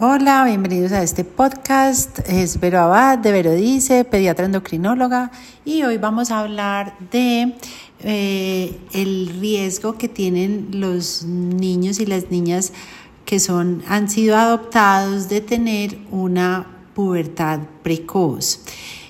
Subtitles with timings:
[0.00, 2.20] Hola, bienvenidos a este podcast.
[2.28, 5.32] Es Vero Abad de Vero Dice, pediatra endocrinóloga,
[5.64, 7.56] y hoy vamos a hablar de
[8.04, 12.72] eh, el riesgo que tienen los niños y las niñas
[13.24, 18.60] que son, han sido adoptados de tener una pubertad precoz.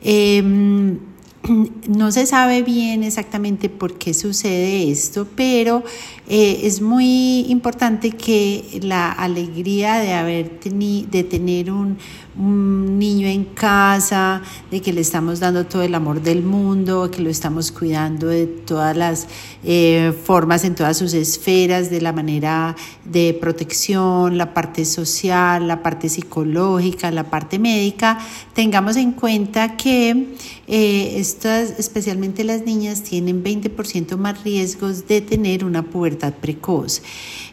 [0.00, 0.98] Em,
[1.88, 5.82] no se sabe bien exactamente por qué sucede esto, pero
[6.28, 11.98] eh, es muy importante que la alegría de haber de tener un,
[12.34, 14.40] niño en casa,
[14.70, 18.46] de que le estamos dando todo el amor del mundo, que lo estamos cuidando de
[18.46, 19.28] todas las
[19.64, 22.74] eh, formas, en todas sus esferas, de la manera
[23.04, 28.18] de protección, la parte social, la parte psicológica, la parte médica,
[28.54, 30.34] tengamos en cuenta que
[30.68, 37.02] eh, estas, especialmente las niñas, tienen 20% más riesgos de tener una pubertad precoz.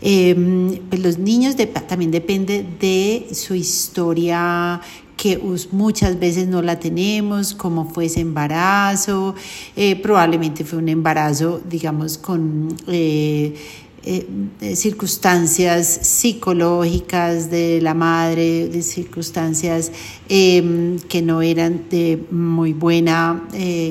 [0.00, 1.56] Em, pues los niños
[1.88, 4.80] también depende de su historia
[5.16, 5.40] que
[5.72, 9.34] muchas veces no la tenemos, como fue ese embarazo,
[9.74, 13.54] eh, probablemente fue un embarazo, digamos, con eh,
[14.06, 19.92] eh, circunstancias psicológicas de la madre, de circunstancias
[20.28, 23.42] em, que no eran de muy buena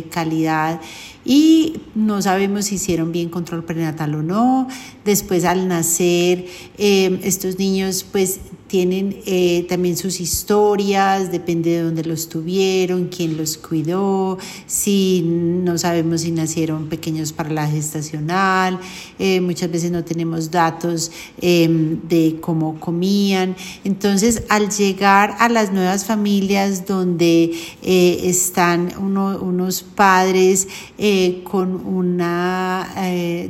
[0.10, 0.80] calidad
[1.26, 4.68] y no sabemos si hicieron bien control prenatal o no.
[5.04, 6.46] Después al nacer,
[6.78, 13.38] eh, estos niños pues tienen eh, también sus historias, depende de dónde los tuvieron, quién
[13.38, 18.80] los cuidó, si no sabemos si nacieron pequeños para la gestacional,
[19.20, 23.56] eh, muchas veces no tenemos datos em, de cómo comían.
[23.84, 30.68] Entonces, al llegar a las nuevas familias donde eh, están unos padres
[31.44, 32.88] con una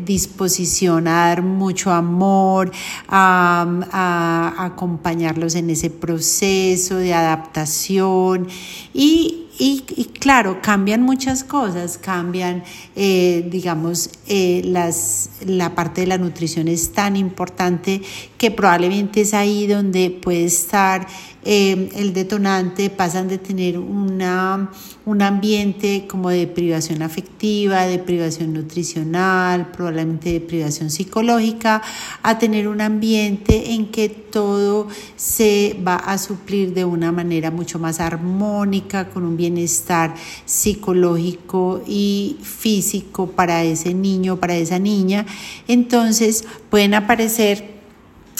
[0.05, 2.71] disposición a dar mucho amor,
[3.07, 8.47] a, a acompañar en ese proceso de adaptación.
[8.93, 12.63] Y y, claro, cambian muchas cosas, cambian,
[12.95, 18.01] eh, digamos, eh, las, la parte de la nutrición es tan importante
[18.37, 21.07] que probablemente es ahí donde puede estar
[21.45, 24.71] eh, el detonante, pasan de tener una,
[25.05, 31.83] un ambiente como de privación afectiva, de privación nutricional, probablemente de privación psicológica,
[32.23, 37.77] a tener un ambiente en que todo se va a suplir de una manera mucho
[37.77, 45.27] más armónica, con un bienestar psicológico y físico para ese niño, para esa niña.
[45.67, 47.74] Entonces pueden aparecer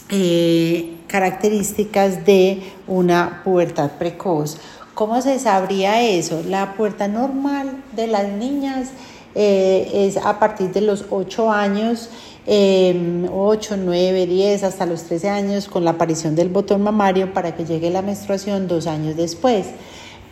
[0.10, 4.58] eh, características de una pubertad precoz.
[4.94, 6.44] ¿Cómo se sabría eso?
[6.48, 8.90] La pubertad normal de las niñas
[9.36, 12.10] eh, es a partir de los 8 años,
[12.48, 17.66] 8, 9, 10, hasta los 13 años, con la aparición del botón mamario para que
[17.66, 19.66] llegue la menstruación dos años después.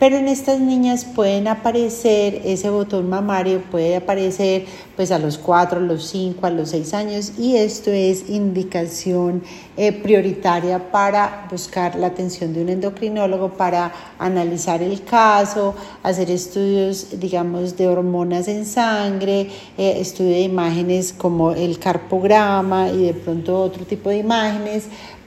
[0.04, 4.66] Pero en estas niñas pueden aparecer, ese botón mamario puede aparecer
[4.96, 9.42] pues a los 4, a los 5, a los 6 años y esto es indicación
[9.78, 17.18] eh, prioritaria para buscar la atención de un endocrinólogo para analizar el caso, hacer estudios
[17.18, 19.48] digamos de hormonas en sangre,
[19.78, 24.84] eh, estudio de imágenes como el carpograma y de pronto otro tipo de imágenes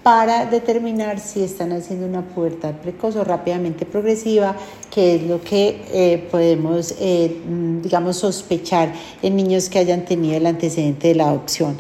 [0.08, 4.56] para determinar si están haciendo una pubertad precoz o rápidamente progresiva,
[4.90, 10.38] que es lo que eh, podemos, eh, mm, digamos, sospechar en niños que hayan tenido
[10.38, 11.78] el antecedente de la adopción.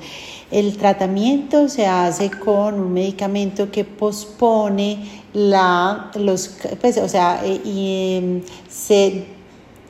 [0.51, 7.61] El tratamiento se hace con un medicamento que pospone la, los, pues, o sea, eh,
[7.63, 9.23] y, em, se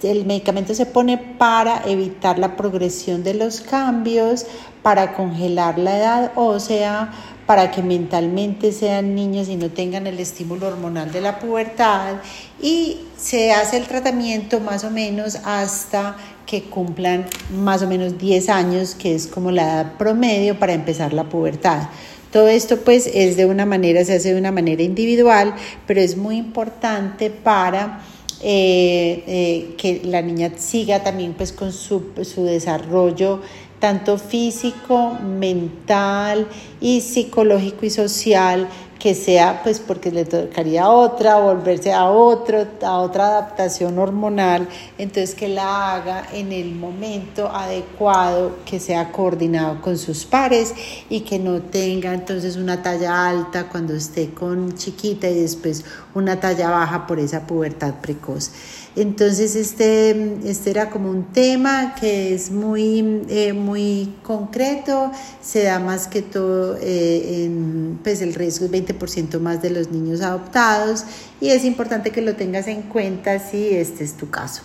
[0.04, 4.46] el medicamento se pone para evitar la progresión de los cambios,
[4.84, 7.12] para congelar la edad ósea,
[7.48, 12.18] para que mentalmente sean niños y no tengan el estímulo hormonal de la pubertad
[12.62, 17.26] y se hace el tratamiento más o menos hasta que cumplan
[17.56, 21.90] más o menos 10 años, que es como la edad promedio para empezar la pubertad.
[22.32, 25.56] Todo esto pues es de una manera, se hace de una manera individual,
[25.86, 28.02] pero es muy importante para
[28.42, 33.42] eh, eh, que la niña siga también pues con su, su desarrollo
[33.80, 36.48] tanto físico, mental
[36.82, 38.68] y psicológico y social,
[39.00, 44.68] que sea pues porque le tocaría otra, volverse a otro, a otra adaptación hormonal,
[44.98, 50.74] entonces que la haga en el momento adecuado, que sea coordinado con sus pares
[51.10, 55.86] y que no tenga entonces una talla alta cuando esté con chiquita y después
[56.16, 58.52] una talla baja por esa pubertad precoz.
[58.98, 65.78] Entonces este, este era como un tema que es muy, eh, muy concreto, se da
[65.80, 71.04] más que todo eh, en, pues el riesgo es 20% más de los niños adoptados
[71.42, 74.64] y es importante que lo tengas en cuenta si este es tu caso.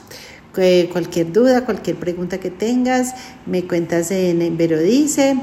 [0.52, 3.14] cualquier duda, cualquier pregunta que tengas,
[3.46, 5.36] me cuentas en Verodice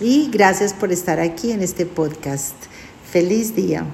[0.00, 2.54] y gracias por estar aquí en este podcast.
[3.10, 3.86] Feliz día.